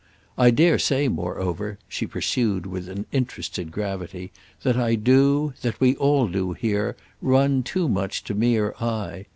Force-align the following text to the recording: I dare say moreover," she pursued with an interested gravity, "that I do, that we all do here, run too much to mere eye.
I 0.35 0.49
dare 0.49 0.79
say 0.79 1.09
moreover," 1.09 1.77
she 1.87 2.07
pursued 2.07 2.65
with 2.65 2.89
an 2.89 3.05
interested 3.11 3.71
gravity, 3.71 4.31
"that 4.63 4.75
I 4.75 4.95
do, 4.95 5.53
that 5.61 5.79
we 5.79 5.95
all 5.97 6.27
do 6.27 6.53
here, 6.53 6.95
run 7.21 7.61
too 7.61 7.87
much 7.87 8.23
to 8.23 8.33
mere 8.33 8.73
eye. 8.81 9.27